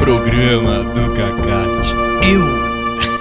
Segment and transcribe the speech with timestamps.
[0.00, 1.92] Programa do Cacate.
[2.26, 3.20] Eu.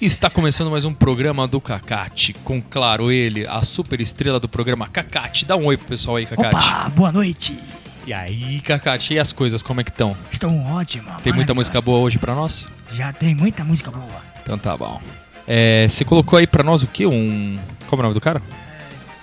[0.00, 4.88] Está começando mais um programa do Cacate, com, claro, ele, a super estrela do programa
[4.88, 5.44] Cacate.
[5.44, 6.54] Dá um oi pro pessoal aí, Cacate.
[6.54, 7.58] Opa, boa noite.
[8.06, 10.16] E aí, Cacate, e as coisas, como é que estão?
[10.30, 11.20] Estão ótimas.
[11.20, 12.68] Tem muita música boa hoje pra nós?
[12.92, 14.22] Já tem muita música boa.
[14.40, 15.02] Então tá bom.
[15.48, 17.06] É, você colocou aí pra nós o quê?
[17.06, 17.58] Um.
[17.88, 18.40] Como é o nome do cara?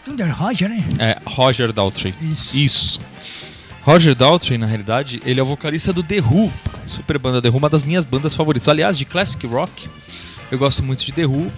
[0.04, 0.84] Thunder Roger, né?
[1.00, 2.14] É, Roger Daltrey.
[2.22, 2.58] Isso.
[2.58, 3.00] Isso.
[3.82, 6.52] Roger Daltrey, na realidade, ele é o vocalista do The Who,
[6.88, 8.68] super banda The Who, uma das minhas bandas favoritas.
[8.68, 9.88] Aliás, de classic rock,
[10.52, 11.52] eu gosto muito de The Who,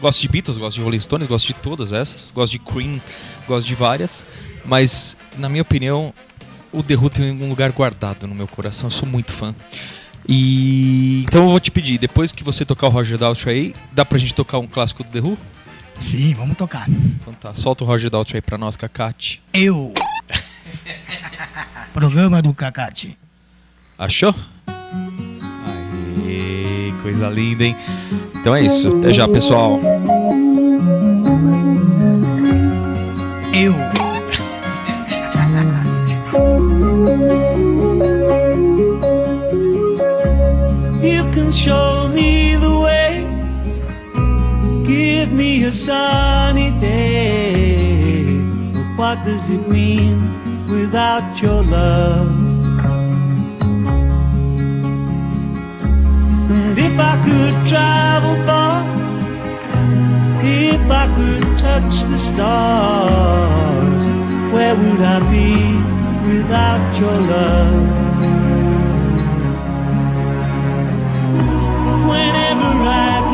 [0.00, 3.00] gosto de Beatles, gosto de Rolling Stones, gosto de todas essas, gosto de Cream,
[3.46, 4.24] gosto de várias,
[4.64, 6.12] mas, na minha opinião,
[6.72, 9.54] o The Who tem um lugar guardado no meu coração, eu sou muito fã.
[10.28, 14.04] E então eu vou te pedir, depois que você tocar o Roger Daltrey aí, dá
[14.04, 15.38] pra gente tocar um clássico do The Who?
[16.00, 16.88] Sim, vamos tocar.
[16.88, 19.42] Então tá, solta o Roger Daltrey aí pra nós, Cacate.
[19.52, 19.94] Eu.
[21.94, 23.18] Programa do Cacate.
[23.98, 24.34] Achou?
[26.28, 27.74] Aê, coisa linda, hein?
[28.34, 28.98] Então é isso.
[28.98, 29.80] Até já, pessoal.
[33.54, 33.72] Eu.
[41.02, 43.26] You can show me the way.
[44.86, 48.42] Give me a sunny day.
[48.74, 50.30] But what does it mean
[50.68, 52.47] without your love?
[56.78, 58.82] And if I could travel far,
[60.44, 64.04] if I could touch the stars,
[64.52, 65.74] where would I be
[66.28, 68.08] without your love?
[72.08, 73.27] whenever I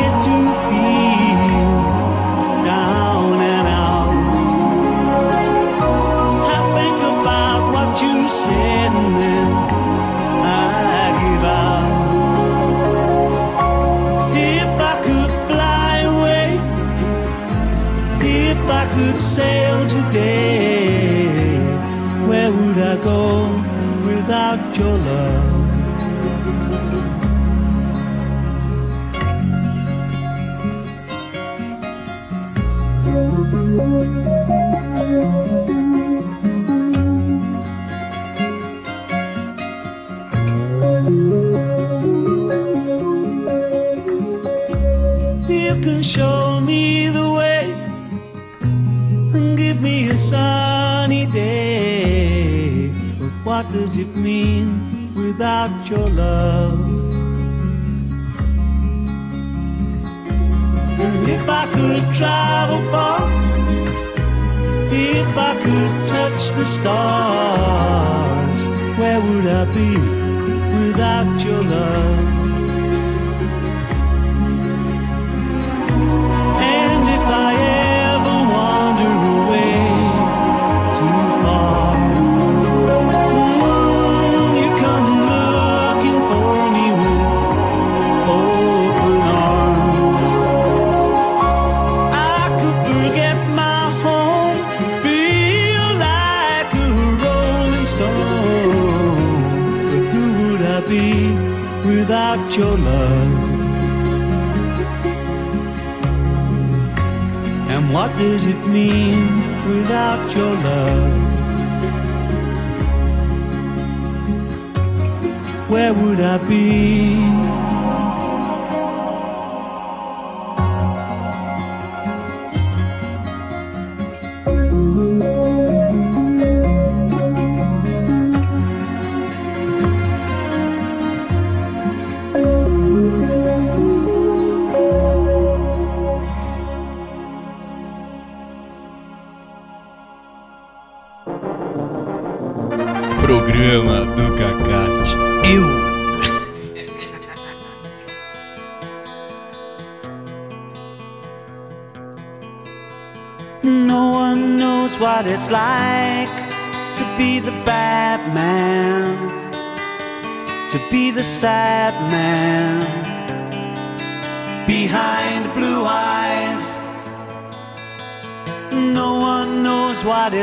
[115.74, 117.63] Where would I be?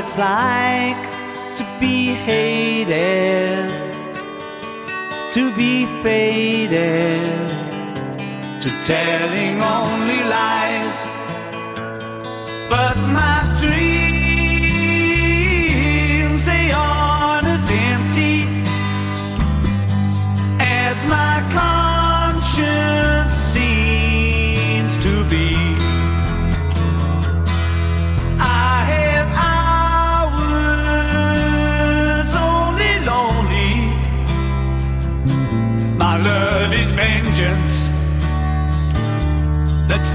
[0.03, 1.03] It's like
[1.53, 3.69] to be hated,
[5.31, 7.21] to be faded,
[8.62, 9.81] to telling only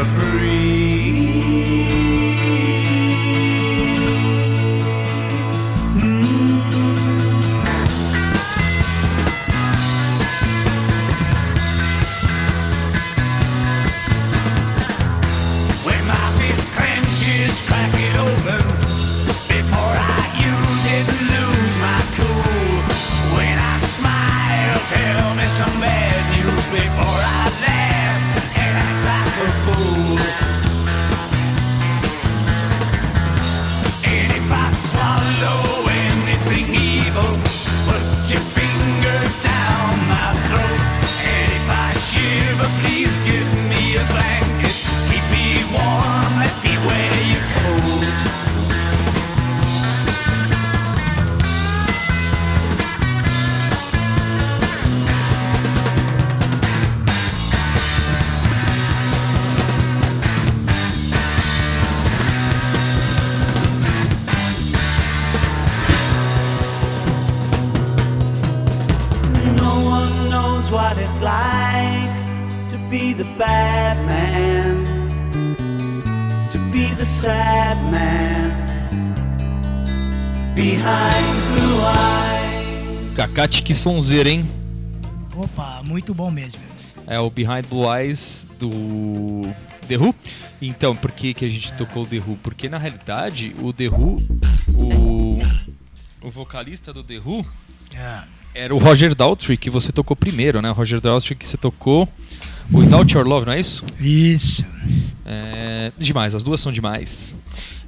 [0.00, 0.29] the
[77.20, 78.50] sad man
[80.54, 83.14] behind blue eyes.
[83.16, 84.48] Cacate, que sonzeira, hein?
[85.36, 86.60] Opa, muito bom mesmo.
[87.06, 89.42] É o Behind Blue Eyes do
[89.88, 90.14] The Who.
[90.62, 92.36] Então, por que, que a gente tocou o The Who?
[92.42, 94.16] Porque na realidade, o The Who,
[94.74, 95.38] o,
[96.22, 97.44] o vocalista do The Who
[97.94, 98.22] É.
[98.54, 100.70] era o Roger Daltrey, que você tocou primeiro, né?
[100.70, 102.08] O Roger Daltrey que você tocou
[102.72, 103.84] Without Your Love, não é isso?
[103.98, 104.64] Isso.
[105.24, 107.36] É, demais, as duas são demais.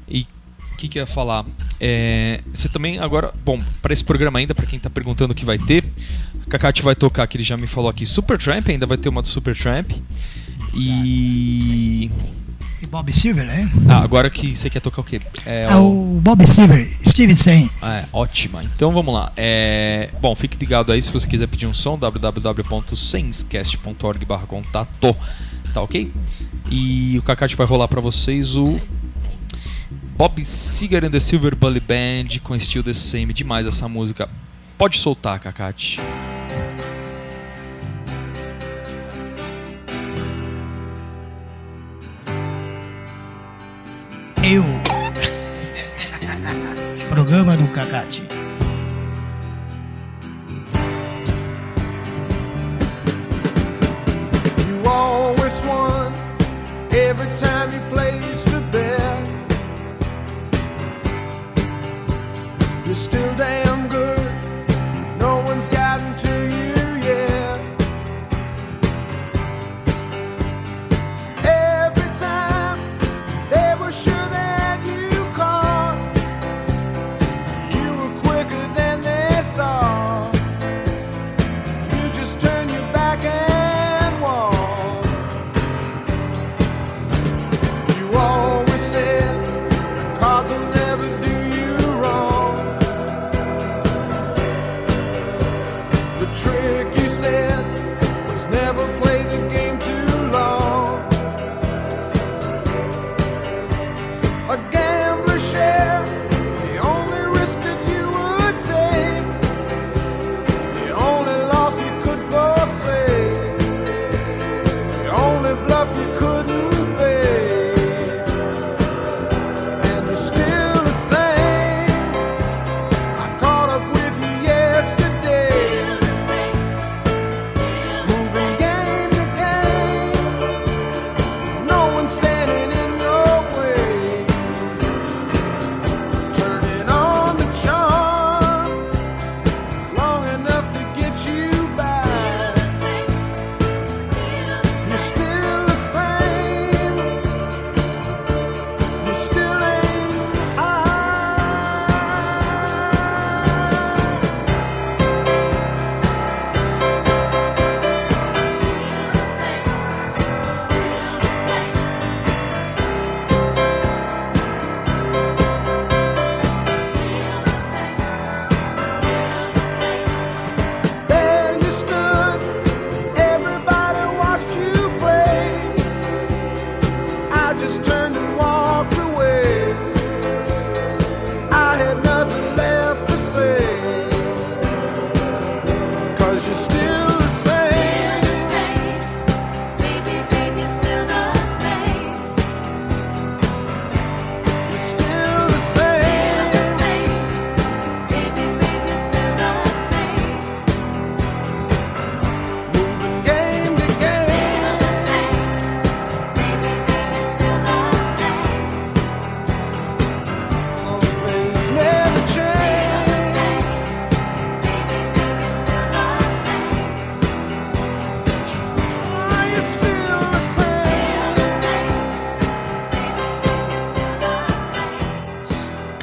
[0.09, 0.27] E
[0.73, 1.45] o que, que eu ia falar?
[1.81, 5.45] É, você também agora, bom, para esse programa ainda, para quem tá perguntando o que
[5.45, 5.85] vai ter,
[6.47, 9.23] a Kakati vai tocar, que ele já me falou aqui, Supertramp, ainda vai ter uma
[9.23, 9.91] do Supertramp.
[10.75, 12.05] E.
[12.05, 12.11] E
[12.87, 13.71] Bob Silver, né?
[13.89, 15.21] Ah, agora que você quer tocar o quê?
[15.47, 17.69] É, É o Bob Silver, Stevenson.
[17.81, 18.63] Ah, é, ótima.
[18.65, 19.33] Então vamos lá.
[19.37, 25.17] É, Bom, fique ligado aí se você quiser pedir um som, www.senscast.org contato,
[25.73, 26.13] tá ok?
[26.71, 28.79] E o Kakati vai rolar pra vocês o
[30.17, 33.33] Bob Seger and the Silver Bully Band com Still the Same.
[33.33, 34.29] Demais essa música.
[34.79, 35.99] Pode soltar, Kakati.
[44.45, 44.65] Eu.
[47.09, 48.25] Programa do Cacate.
[54.67, 56.13] You always won
[56.91, 59.12] every time you placed a bet.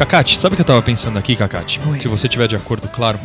[0.10, 1.80] Cacate, sabe o que eu tava pensando aqui, Cacate?
[1.86, 2.00] Oi.
[2.00, 3.20] Se você tiver de acordo, claro.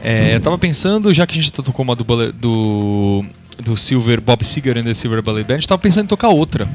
[0.00, 3.24] É, eu tava pensando, já que a gente tocou uma do, do,
[3.58, 6.68] do Silver, Bob Seger and the Silver Ballet Band, tava pensando em tocar outra.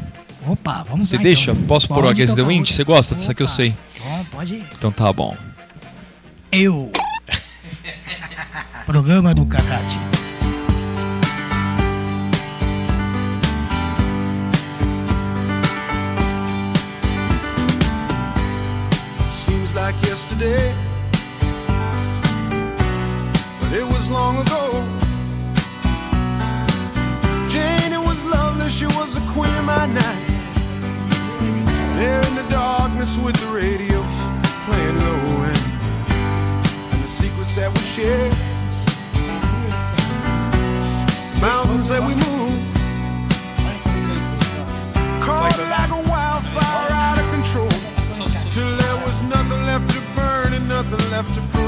[0.45, 1.23] Opa, vamos Você lá.
[1.23, 1.51] deixa?
[1.51, 1.63] então.
[1.63, 2.69] Posso pôr o Pode Against the Wind?
[2.69, 3.73] Você gosta dessa que eu sei.
[4.03, 4.63] Bom, pode ir.
[4.77, 5.37] Então tá bom.
[6.51, 6.91] Eu.
[8.85, 10.08] Programa do Cacate.
[19.91, 20.75] Like yesterday,
[23.59, 24.63] but it was long ago.
[27.49, 30.27] Jane, it was lovely, she was the queen of my night.
[31.97, 33.99] There in the darkness with the radio
[34.65, 35.65] playing low end,
[36.91, 38.33] and the secrets that we shared,
[41.41, 42.68] mountains that we moved,
[51.21, 51.58] have to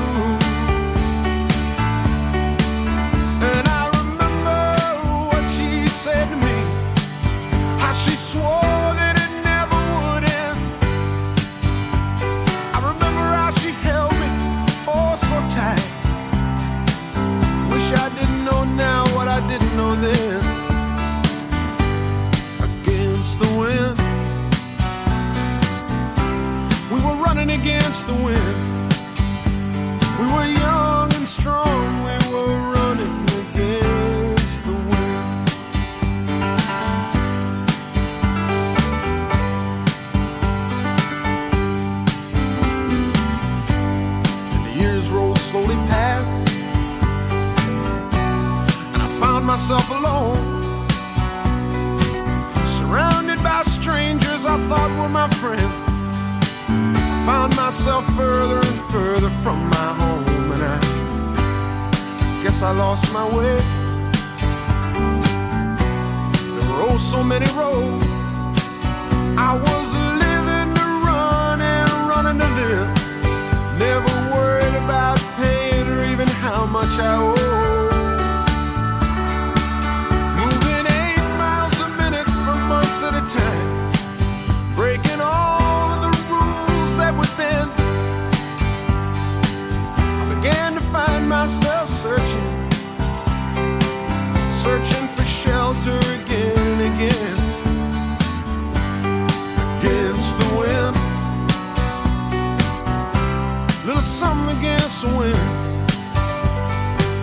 [104.61, 105.35] against the wind.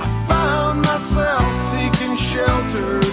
[0.03, 3.08] I found myself seeking shelter.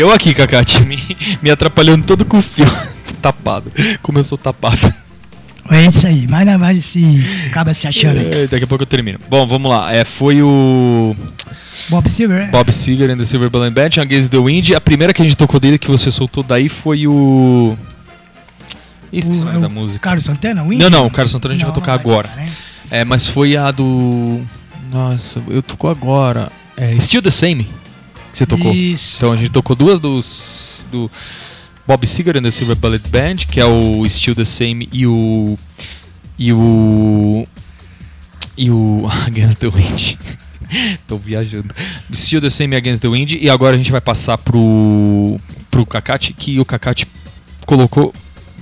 [0.00, 0.98] E eu aqui, Cacate, me,
[1.42, 2.64] me atrapalhando todo com o fio
[3.20, 3.70] tapado.
[4.00, 4.78] Como eu sou tapado.
[5.70, 7.04] É isso aí, mas não vai se
[7.46, 8.44] acaba se achando aí.
[8.44, 9.18] É, daqui a pouco eu termino.
[9.28, 9.94] Bom, vamos lá.
[9.94, 11.14] É, foi o
[11.90, 12.46] Bob Silver, é?
[12.46, 14.70] Bob Seger and the Silver Balloon Band, Against the Wind.
[14.74, 17.76] A primeira que a gente tocou dele, que você soltou daí, foi o...
[19.12, 20.00] Isso, O- é da o música.
[20.00, 20.62] Carlos Santana?
[20.64, 20.80] Wind?
[20.80, 22.28] Não, não, o Carlos Santana a gente Não, vai tocar vai agora.
[22.28, 22.50] tocar, né?
[22.90, 24.40] É, mas foi a do...
[24.90, 26.50] Nossa, eu tocou agora.
[26.74, 27.68] É, Still the Same,
[28.32, 28.72] que você tocou.
[28.72, 29.16] Isso.
[29.16, 31.10] Então a gente tocou duas dos do
[31.86, 35.56] Bob Seger and the Silver Bullet Band, que é o Still the Same e o
[36.38, 37.46] e o
[38.56, 40.16] e o Against the Wind.
[41.06, 41.74] Tô viajando.
[42.12, 45.40] Still the Same e Against the Wind e agora a gente vai passar pro
[45.70, 47.06] pro Kakati, que o Kakati
[47.66, 48.12] colocou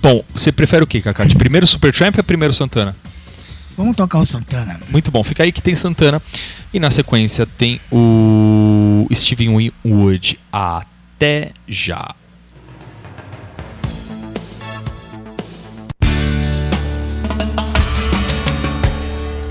[0.01, 1.35] Bom, você prefere o que, Kakati?
[1.35, 2.95] Primeiro Supertramp ou primeiro Santana?
[3.77, 4.79] Vamos tocar o Santana.
[4.91, 6.23] Muito bom, fica aí que tem Santana.
[6.73, 10.39] E na sequência tem o Steven Winwood.
[10.51, 12.15] Até já.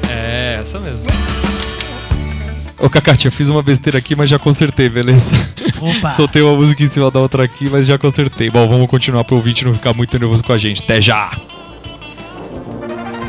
[0.09, 1.09] É, essa mesmo.
[2.79, 5.31] Ô Cacate, eu fiz uma besteira aqui, mas já consertei, beleza?
[5.81, 6.11] Opa.
[6.15, 8.49] Soltei uma música em cima da outra aqui, mas já consertei.
[8.49, 10.83] Bom, vamos continuar pro ouvinte não ficar muito nervoso com a gente.
[10.83, 11.31] Até já!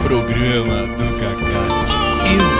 [0.02, 2.38] Programa do Cacate.
[2.38, 2.57] Eu.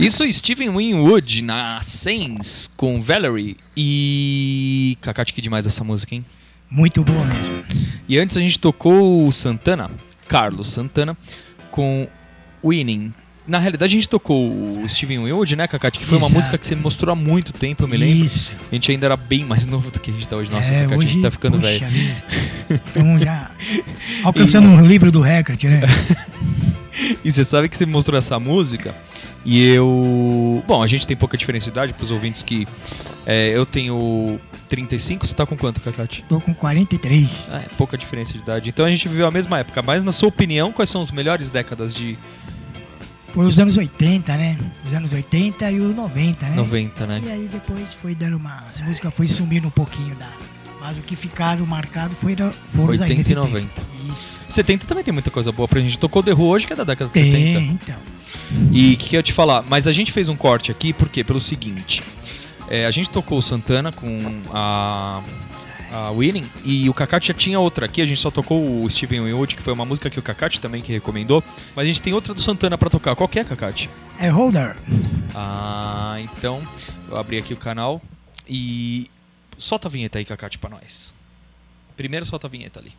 [0.00, 4.96] Isso, Steven Winwood na Sens com Valerie e.
[5.02, 6.24] Cacate, que demais essa música, hein?
[6.70, 7.64] Muito boa mesmo.
[8.08, 9.90] E antes a gente tocou o Santana,
[10.26, 11.14] Carlos Santana,
[11.70, 12.08] com
[12.64, 13.12] Winning.
[13.46, 14.50] Na realidade a gente tocou
[14.82, 15.98] o Steven Winwood, né, Cacate?
[15.98, 16.38] Que foi uma Exato.
[16.38, 18.24] música que você mostrou há muito tempo, eu me lembro.
[18.24, 18.56] Isso.
[18.70, 20.50] A gente ainda era bem mais novo do que a gente tá hoje.
[20.50, 21.86] Nossa, é, Cacate, a hoje, gente tá ficando velho.
[22.70, 23.50] Estamos já
[24.24, 25.80] alcançando o livro do recorde, né?
[27.24, 28.94] E você sabe que você me mostrou essa música
[29.44, 30.62] e eu.
[30.66, 32.66] Bom, a gente tem pouca diferença de idade pros ouvintes que.
[33.26, 36.24] é, eu tenho 35, você tá com quanto, Cacate?
[36.28, 37.48] Tô com 43.
[37.52, 38.70] É, pouca diferença de idade.
[38.70, 39.82] Então a gente viveu a mesma época.
[39.82, 42.16] Mas na sua opinião, quais são as melhores décadas de
[43.32, 44.58] Foi os anos 80, né?
[44.86, 46.56] Os anos 80 e os 90, né?
[46.56, 47.22] 90, né?
[47.24, 48.56] E aí depois foi dando uma.
[48.68, 50.28] As músicas foi sumindo um pouquinho da.
[50.80, 53.60] Mas o que ficaram marcado foi da, foram os aí 80 e nesse 90.
[53.68, 53.86] tempo.
[54.12, 54.40] Isso.
[54.48, 55.98] 70 também tem muita coisa boa pra gente.
[55.98, 57.60] Tocou The Who hoje, que é da década de Tem, 70.
[57.84, 57.96] então.
[58.72, 59.62] E o que, que eu ia te falar?
[59.68, 61.22] Mas a gente fez um corte aqui, por quê?
[61.22, 62.02] Pelo seguinte.
[62.68, 65.22] é, a gente tocou o Santana com a,
[65.92, 68.00] a Winning e o Kakati já tinha outra aqui.
[68.00, 70.80] A gente só tocou o Steven Winwood, que foi uma música que o Kakati também
[70.80, 71.44] que recomendou.
[71.76, 73.14] Mas a gente tem outra do Santana pra tocar.
[73.14, 73.88] Qual que é, Kakati?
[74.18, 74.74] É Holder.
[75.34, 76.60] Ah, então
[77.08, 78.00] eu abri aqui o canal
[78.48, 79.08] e
[79.60, 81.14] solta a vinheta aí, Kakati, pra nós.
[81.96, 82.92] Primeiro solta a vinheta ali.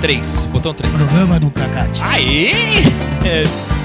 [0.00, 0.92] Três, botão três.
[0.92, 2.02] Programa do Cacate.
[2.02, 2.74] Aê!
[3.24, 3.83] É.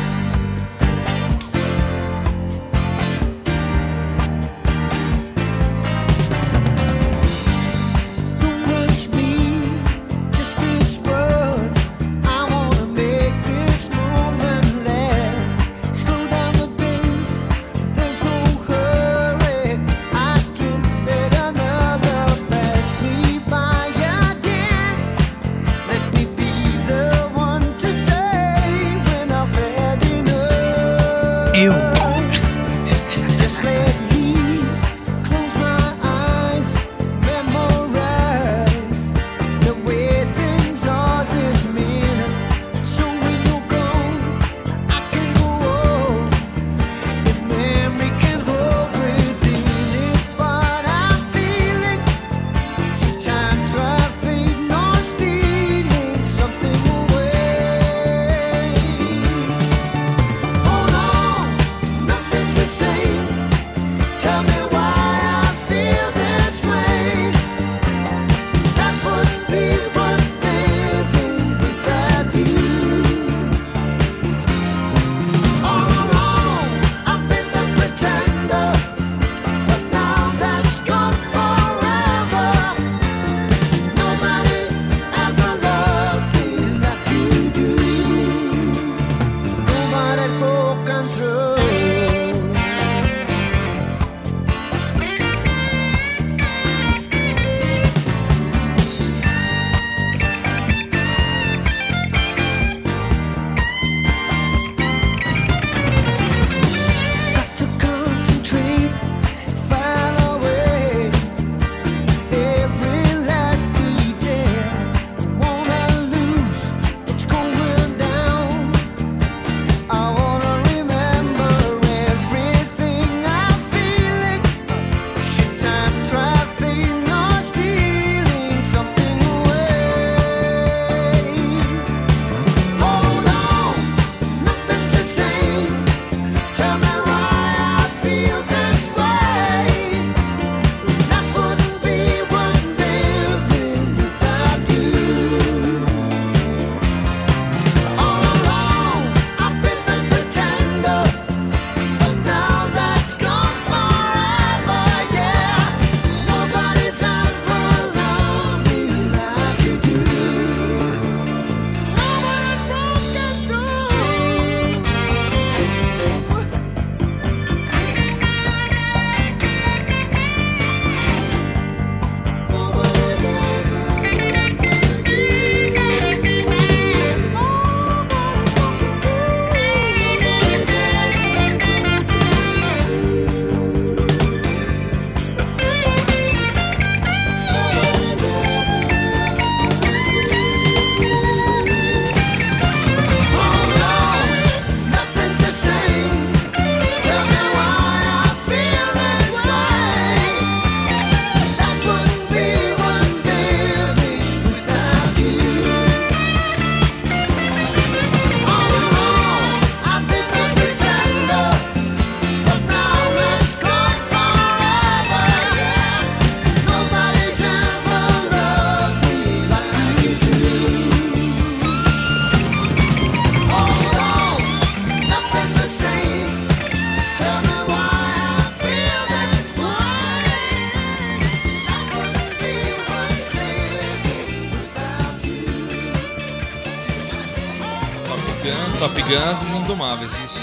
[239.09, 240.37] Guns Indomáveis, isso.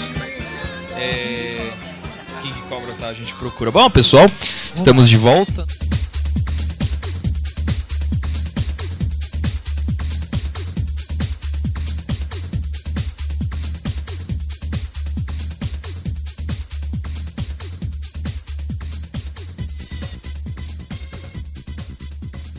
[0.97, 1.71] É...
[2.41, 3.07] King Cobra, tá?
[3.07, 3.71] A gente procura.
[3.71, 4.29] Bom, pessoal,
[4.75, 5.65] estamos de volta.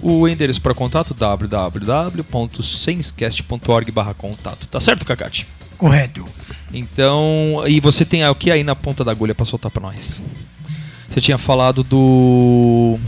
[0.00, 4.66] O endereço para contato www.senscast.org contato.
[4.66, 5.46] Tá certo, Cacate?
[5.78, 6.24] Correto.
[6.72, 10.20] Então, e você tem o que aí na ponta da agulha para soltar para nós?
[11.08, 12.98] Você tinha falado do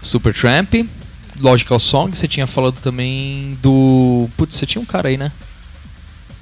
[0.00, 0.74] Supertramp,
[1.40, 5.30] Logical Song, você tinha falado também do, putz, você tinha um cara aí, né?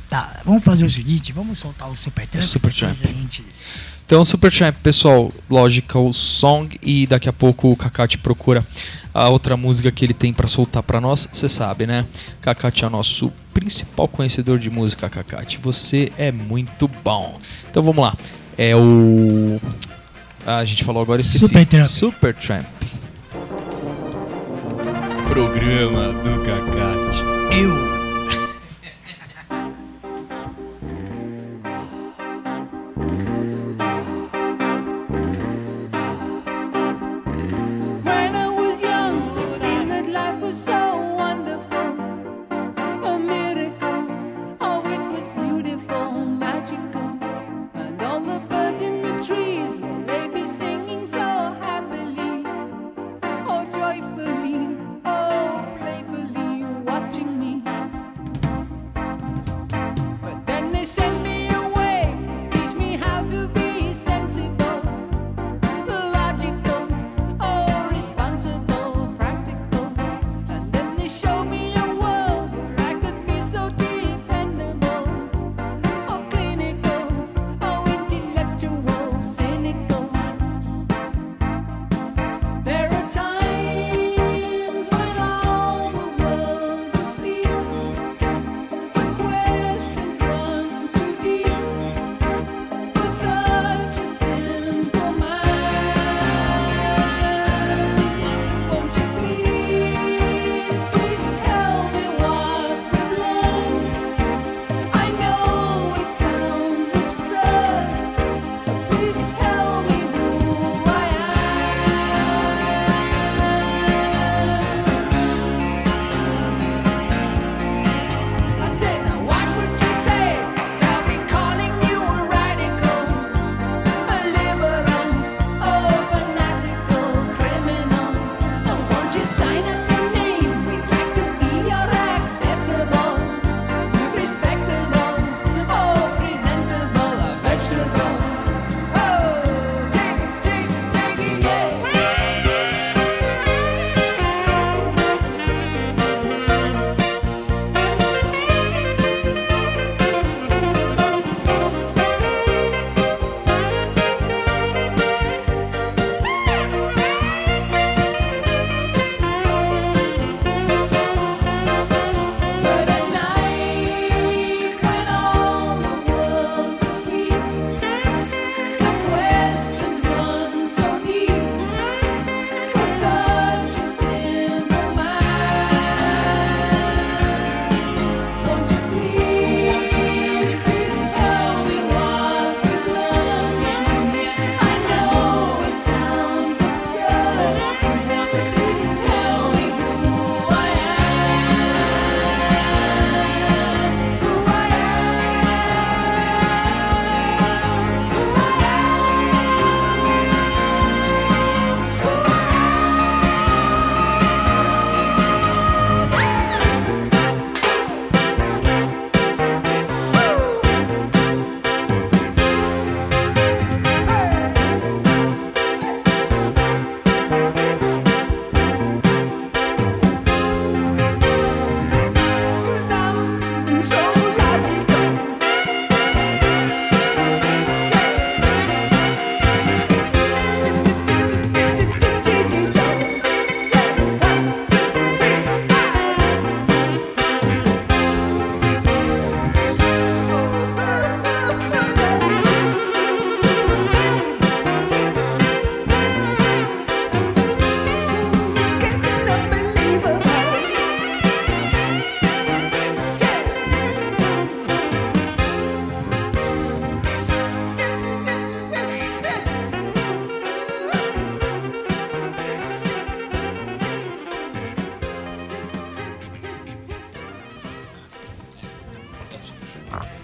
[0.09, 2.45] Tá, vamos fazer o seguinte, vamos soltar o Supertramp.
[2.45, 2.95] Supertramp.
[2.97, 3.45] depois a gente-
[4.07, 8.65] Então, Supertramp, pessoal, Logical Song e daqui a pouco o Kakati procura
[9.15, 11.29] a outra música que ele tem pra soltar pra nós.
[11.33, 12.07] Você sabe, né?
[12.41, 15.59] Kakati é o nosso principal conhecedor de música, Kakati.
[15.63, 17.41] Você é muito bom.
[17.71, 18.17] Então vamos lá.
[18.59, 19.59] É o
[20.47, 21.47] ah, a gente falou agora, esqueci.
[21.47, 21.87] Supertramp.
[21.87, 22.67] Supertramp.
[25.29, 27.23] Programa do Kakati.
[27.59, 27.94] Eu.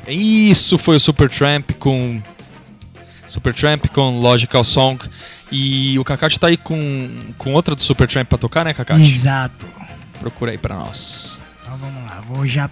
[0.07, 2.23] Isso foi o Supertramp com
[3.27, 5.05] Supertramp com Logical Song
[5.53, 7.09] e o Kakati tá aí com,
[7.39, 9.03] com outra do Supertramp para tocar, né, Kakati?
[9.03, 9.67] Exato.
[10.19, 11.41] Procura aí para nós.
[11.63, 12.69] Então vamos lá, vou já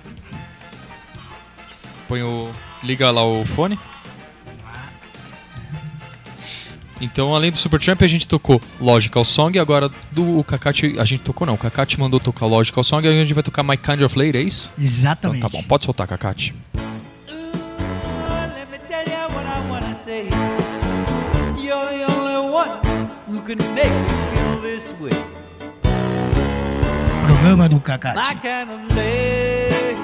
[2.09, 2.51] Põe o
[2.83, 3.79] liga lá o fone.
[7.01, 9.57] Então, além do Supertramp, a gente tocou Logical Song.
[9.59, 11.55] Agora, do Kakati, a gente tocou não.
[11.55, 13.07] O Kakati mandou tocar Logical Song.
[13.07, 14.69] E a gente vai tocar My Kind of Lady, é isso?
[14.77, 15.39] Exatamente.
[15.39, 16.55] Então, tá bom, pode soltar, Kakati.
[23.49, 25.19] could make me feel this way.
[27.25, 28.15] Programa do Cacate.
[28.15, 29.97] My kind of lady,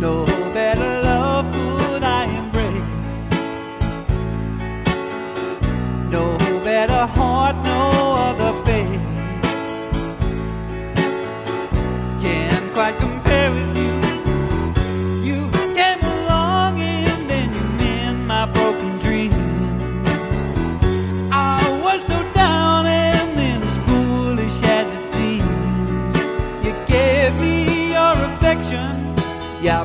[0.00, 2.82] no better love could I embrace.
[6.10, 7.67] No better heart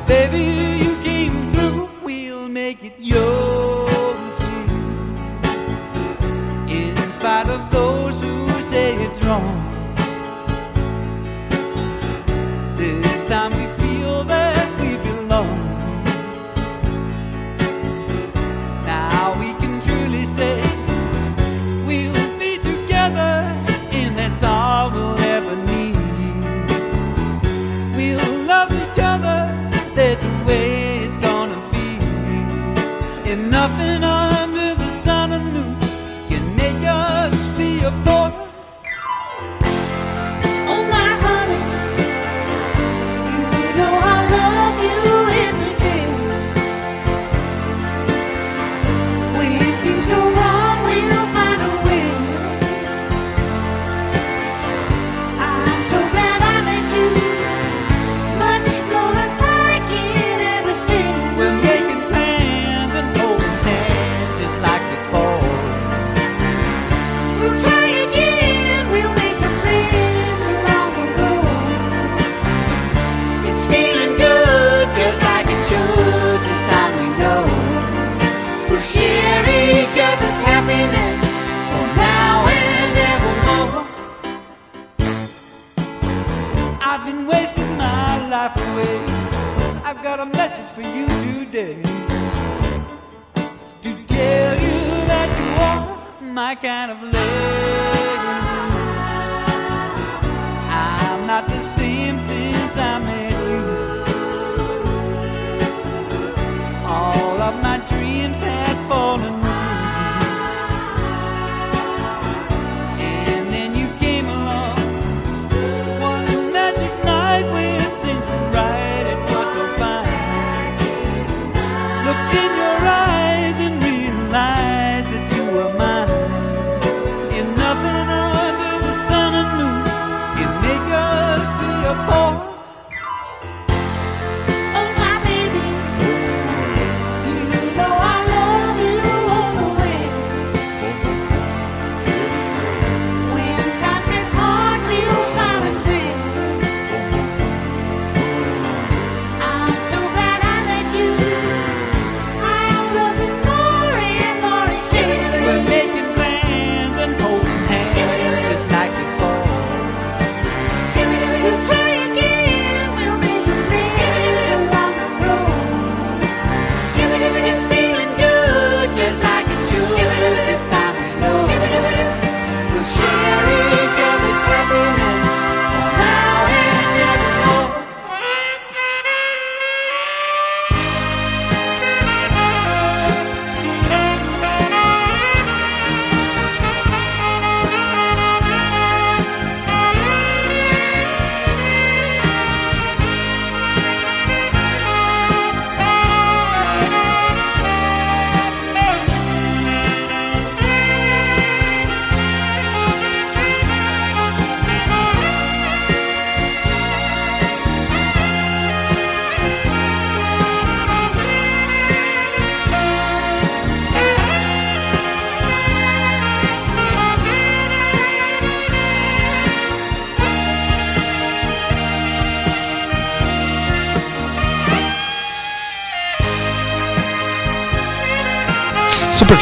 [0.06, 0.53] baby.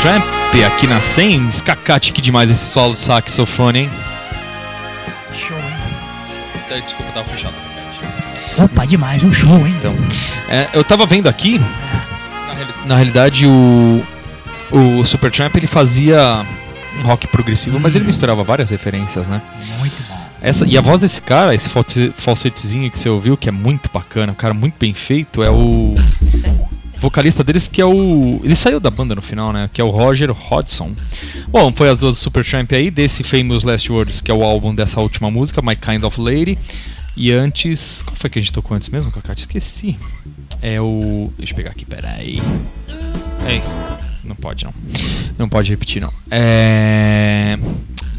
[0.03, 1.61] Supertramp aqui na Sens.
[1.61, 3.90] Cacate, que demais esse solo de saxofone, hein?
[5.32, 6.80] Show, hein?
[6.84, 7.55] Desculpa, tava fechado.
[8.59, 9.72] Opa, demais, um show, hein?
[9.78, 9.94] Então,
[10.48, 14.03] é, eu tava vendo aqui, na, reali- na realidade o,
[14.72, 16.44] o Supertramp ele fazia
[16.98, 19.40] um rock progressivo, mas ele misturava várias referências, né?
[19.78, 20.20] Muito bom.
[20.42, 23.88] Essa, e a voz desse cara, esse false- falsetezinho que você ouviu, que é muito
[23.94, 25.94] bacana, um cara muito bem feito, é o
[27.03, 28.40] vocalista deles que é o.
[28.44, 29.68] Ele saiu da banda no final, né?
[29.72, 30.94] Que é o Roger Hodgson.
[31.48, 34.72] Bom, foi as duas do Supertramp aí, desse Famous Last Words, que é o álbum
[34.72, 36.57] dessa última música, My Kind of Lady.
[37.16, 38.03] E antes.
[38.03, 39.40] Qual foi que a gente tocou antes mesmo, Cacate?
[39.40, 39.98] Esqueci.
[40.62, 41.32] É o.
[41.36, 42.40] Deixa eu pegar aqui, peraí.
[43.46, 43.61] Ei,
[44.22, 44.72] não pode não.
[45.36, 46.12] Não pode repetir não.
[46.30, 47.59] É.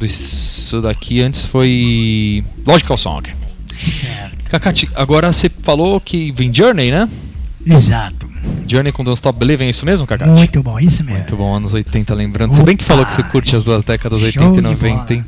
[0.01, 2.43] Isso daqui antes foi.
[2.67, 3.33] Logical Song.
[3.73, 4.43] Certo.
[4.49, 7.09] Cacate, agora você falou que vem Journey, né?
[7.65, 8.32] Exato.
[8.67, 10.29] Journey com Don't Stop Believing, é isso mesmo, Cacate?
[10.31, 11.19] Muito bom, isso mesmo.
[11.19, 12.53] Muito bom, anos 80 lembrando.
[12.53, 15.13] Você bem que falou que você curte as duas décadas Show 80 e de 90,
[15.13, 15.25] hein?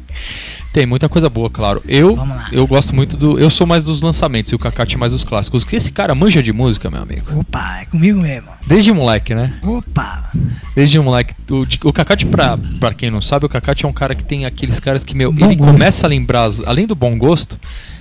[0.76, 1.82] Tem muita coisa boa, claro.
[1.88, 2.18] Eu
[2.52, 3.40] eu gosto muito do.
[3.40, 5.64] Eu sou mais dos lançamentos e o Cacate mais dos clássicos.
[5.64, 7.40] Porque esse cara manja de música, meu amigo.
[7.40, 8.50] Opa, é comigo mesmo.
[8.68, 9.54] Desde moleque, né?
[9.64, 10.32] Opa.
[10.76, 11.34] Desde moleque.
[11.50, 14.46] O, o Cacate, pra, pra quem não sabe, o Cacate é um cara que tem
[14.46, 15.72] aqueles caras que, meu, Bom ele gosto.
[15.72, 17.58] começa a lembrar, além do bom gosto,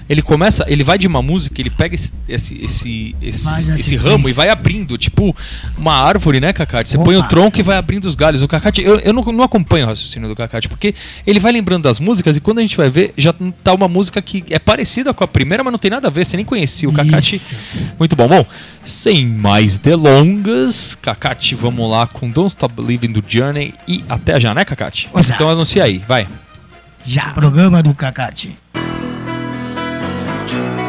[0.09, 4.29] ele começa, ele vai de uma música, ele pega esse, esse, esse, esse, esse ramo
[4.29, 5.35] e vai abrindo, tipo
[5.79, 6.91] uma árvore, né, Cacate?
[6.91, 7.29] Você põe o Opa.
[7.29, 8.43] tronco e vai abrindo os galhos.
[8.43, 10.95] O Cacate, eu, eu não, não acompanho o raciocínio do Cacate, porque
[11.27, 14.21] ele vai lembrando das músicas e quando a gente vai ver, já tá uma música
[14.21, 16.89] que é parecida com a primeira, mas não tem nada a ver, você nem conhecia.
[16.89, 17.55] O Cacate Isso.
[17.99, 18.29] muito bom.
[18.29, 18.45] Bom,
[18.85, 24.55] sem mais delongas, Cacate, vamos lá com Don't Stop Believing do Journey e até já,
[24.55, 25.09] né, Cacate?
[25.15, 25.35] Exato.
[25.35, 26.27] Então anuncia aí, vai.
[27.05, 27.31] Já.
[27.31, 28.57] Programa do Cacate.
[30.55, 30.84] you.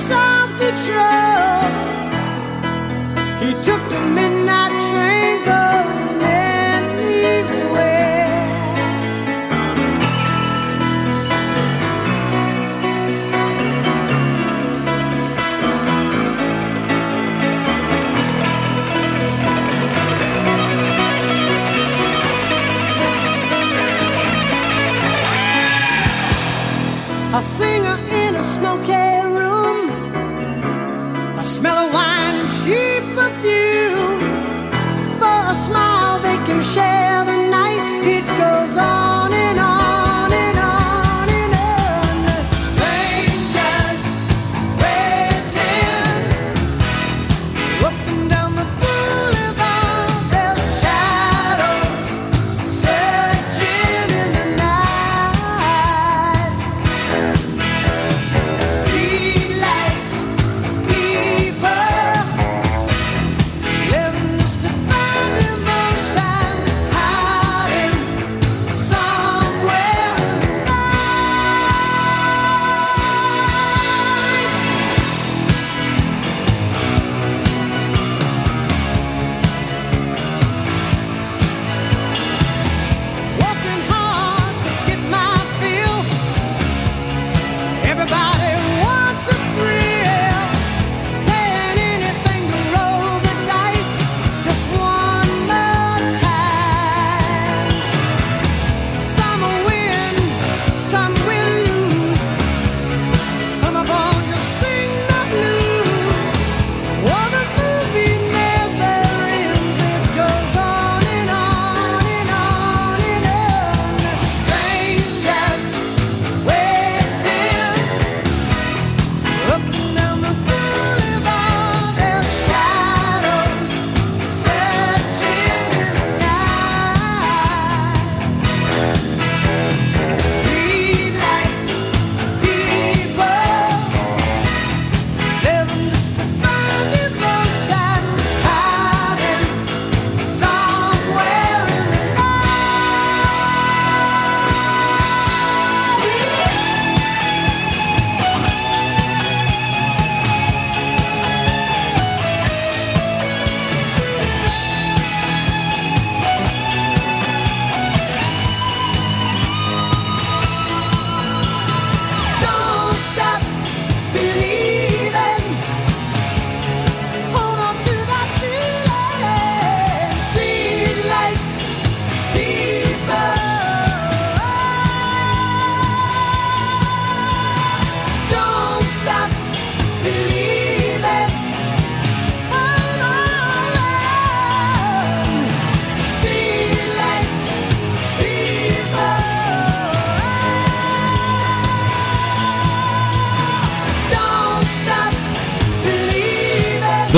[0.00, 1.72] Detroit.
[3.40, 7.70] He took the midnight train going anywhere.
[27.34, 28.99] A singer in a smoky
[35.54, 37.39] smile, they can share the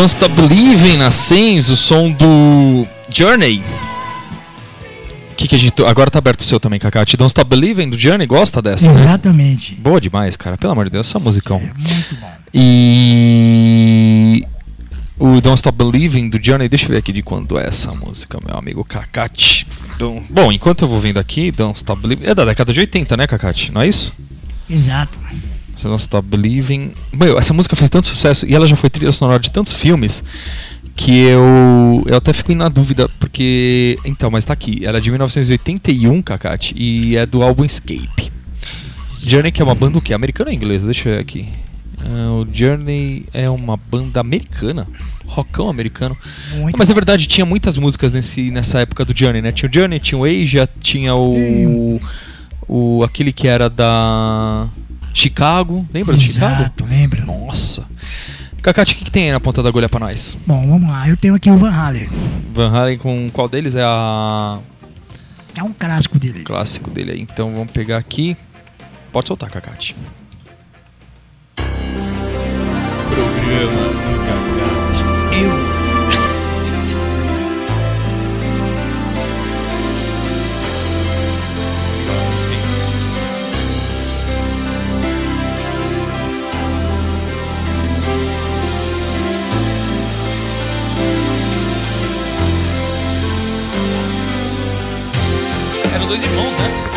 [0.02, 2.84] Don't Stop Believing na Sens, o som do
[3.14, 3.62] Journey.
[5.36, 5.80] Que que a gente.
[5.84, 7.16] Agora tá aberto o seu também, Kakati.
[7.16, 8.86] Don't Stop Believing do Journey, gosta dessa?
[8.88, 8.92] né?
[8.94, 9.76] Exatamente.
[9.76, 10.56] Boa demais, cara.
[10.56, 11.58] Pelo amor de Deus, essa musicão.
[11.58, 12.32] É muito bom.
[12.52, 14.44] E
[15.20, 18.40] o Don't Stop Believing do Journey, deixa eu ver aqui de quando é essa música,
[18.44, 19.68] meu amigo Kakati.
[20.00, 22.26] Don't- Bom, enquanto eu vou vendo aqui, Don't Stop Believing.
[22.26, 23.70] É da década de 80, né, Kakati?
[23.70, 24.12] Não é isso?
[24.68, 25.16] Exato.
[25.88, 26.92] Don't Stop Believing.
[27.12, 30.22] Meu, essa música fez tanto sucesso e ela já foi trilha sonora de tantos filmes
[30.94, 34.84] que eu eu até fico na dúvida porque então, mas tá aqui.
[34.84, 38.32] Ela é de 1981, Kakati, e é do álbum Escape.
[39.18, 40.12] Journey que é uma banda o quê?
[40.12, 40.84] Americana ou inglesa?
[40.86, 41.48] Deixa eu ver aqui.
[42.04, 44.88] Ah, o Journey é uma banda americana,
[45.26, 46.16] rockão americano.
[46.56, 49.52] Muito Não, mas é verdade, tinha muitas músicas nesse, nessa época do Journey, né?
[49.52, 52.00] Tinha o Journey, tinha o Asia, tinha o.
[52.68, 54.68] o aquele que era da.
[55.14, 55.86] Chicago.
[55.92, 56.62] Lembra de Chicago?
[56.62, 57.24] Exato, lembra?
[57.24, 57.86] Nossa.
[58.62, 60.38] Cacate, o que, que tem aí na ponta da agulha pra nós?
[60.46, 61.08] Bom, vamos lá.
[61.08, 62.08] Eu tenho aqui o Van Halen.
[62.54, 64.58] Van Halen com qual deles é a
[65.56, 66.44] É um clássico dele.
[66.44, 67.20] clássico dele aí.
[67.20, 68.36] Então vamos pegar aqui.
[69.12, 69.96] Pode soltar, Cacate.
[73.10, 74.21] Programa
[96.12, 96.91] dois irmãos, né?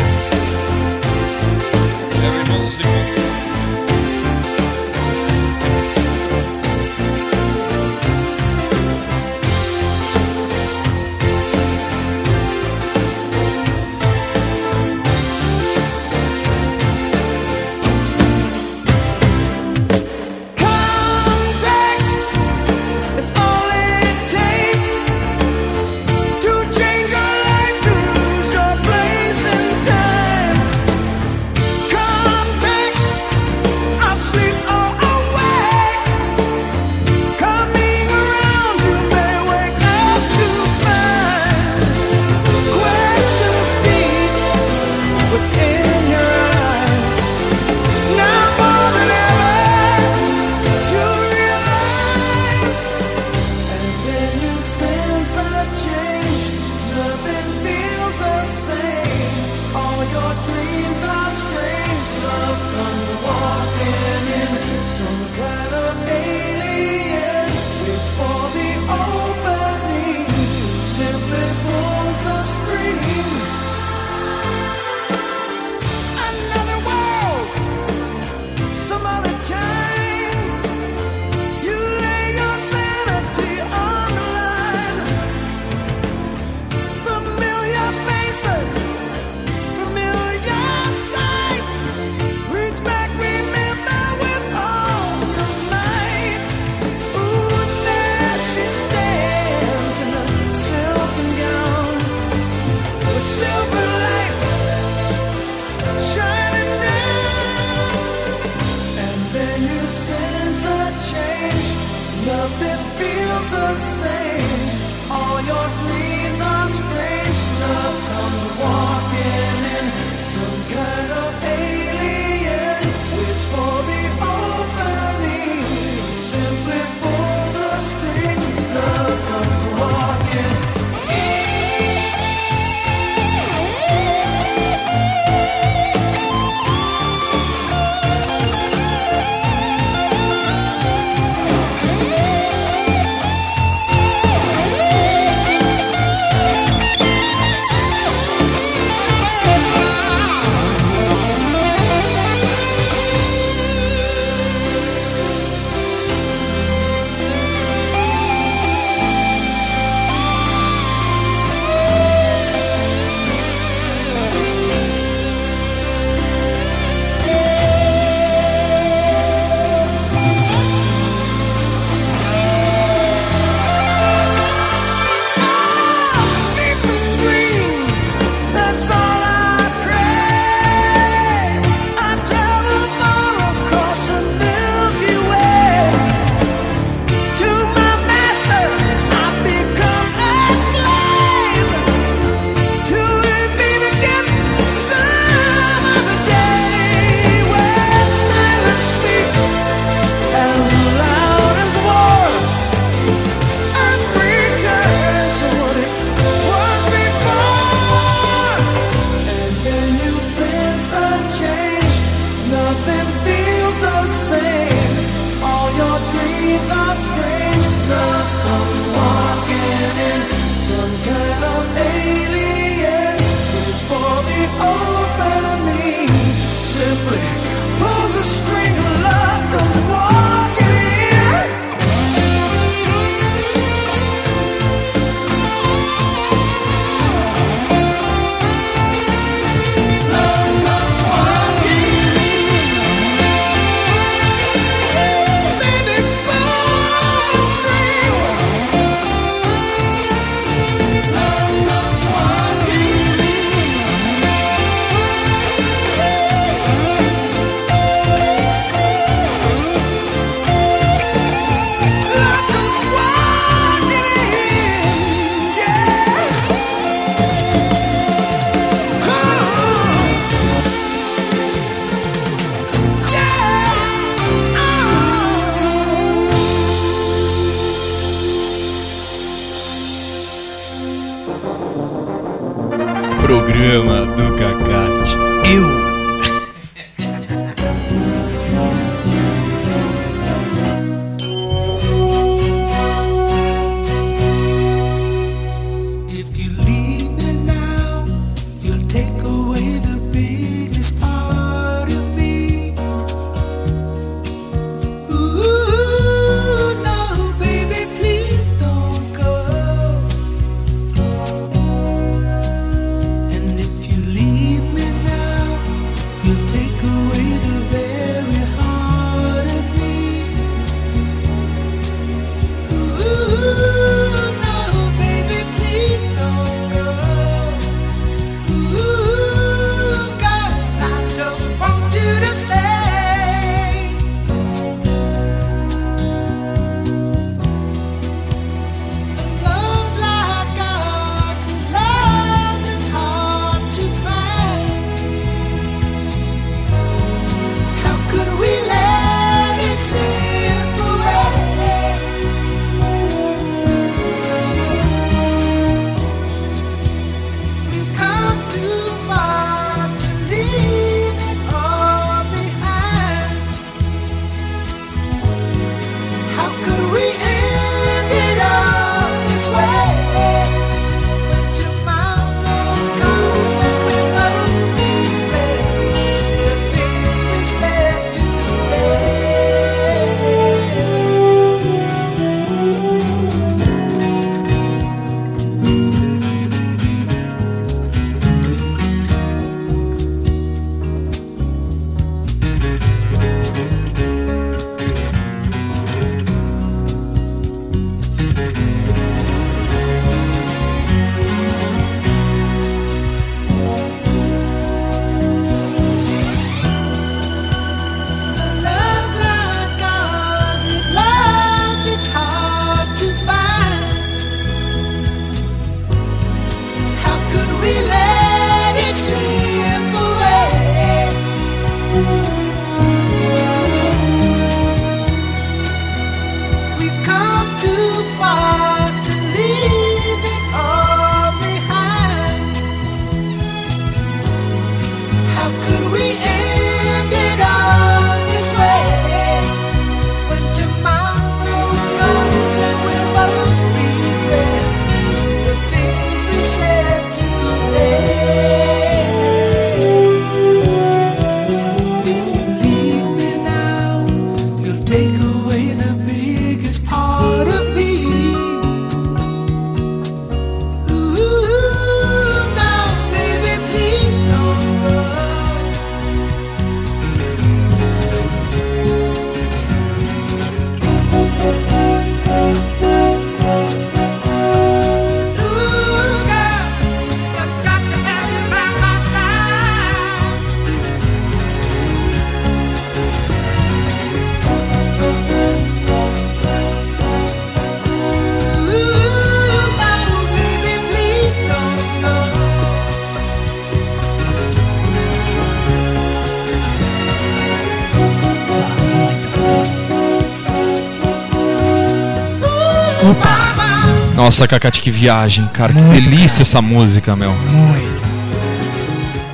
[504.26, 505.72] Nossa, Cacate, que viagem, cara.
[505.72, 506.42] Que Muito, delícia cara.
[506.42, 507.32] essa música, meu.
[507.32, 507.96] muito.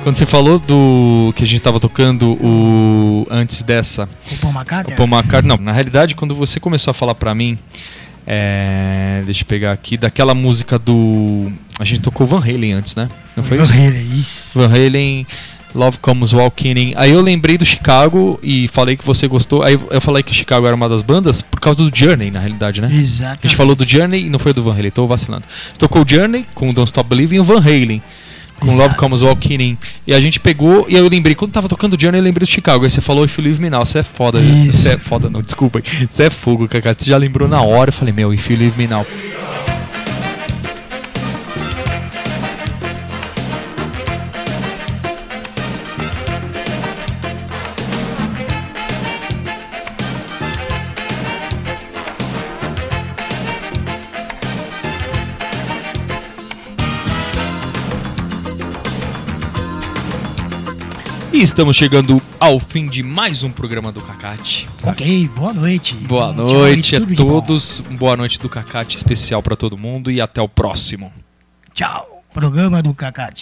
[0.03, 4.93] Quando você falou do que a gente tava tocando o antes dessa, O Paul McCartney?
[4.93, 7.57] o Paul McCartney, não, na realidade, quando você começou a falar pra mim,
[8.27, 13.09] é, deixa eu pegar aqui, daquela música do, a gente tocou Van Halen antes, né?
[13.35, 13.73] Não foi isso?
[13.73, 14.59] Ele, isso.
[14.59, 15.25] Van Halen,
[15.75, 16.93] Love Comes Walking In.
[16.95, 19.63] Aí eu lembrei do Chicago e falei que você gostou.
[19.63, 22.81] Aí eu falei que Chicago era uma das bandas por causa do Journey, na realidade,
[22.81, 22.87] né?
[22.91, 23.39] A Exato.
[23.47, 25.43] gente falou do Journey e não foi do Van Halen, tô vacilando.
[25.77, 28.01] Tocou o Journey com o Don't Stop Believing e o Van Halen
[28.59, 28.81] com Exato.
[28.83, 29.77] Love Comes Walking In.
[30.05, 32.45] E a gente pegou e aí eu lembrei, quando tava tocando o Journey, eu lembrei
[32.45, 32.83] do Chicago.
[32.83, 34.39] Aí você falou If You Leave Me Now, você é foda.
[34.39, 34.83] Isso.
[34.83, 35.79] Você é foda, não, desculpa.
[35.79, 36.07] aí.
[36.09, 36.95] Você é fogo, Cacá.
[36.97, 37.89] Você já lembrou na hora.
[37.89, 39.05] Eu falei, meu, If You Leave Me Now.
[61.33, 64.69] E estamos chegando ao fim de mais um programa do Cacate.
[64.83, 65.95] Ok, boa noite.
[65.95, 67.79] Boa Bom, noite a todos.
[67.79, 71.11] Boa noite do Cacate especial pra todo mundo e até o próximo.
[71.73, 72.23] Tchau.
[72.31, 73.31] Programa do Cacate.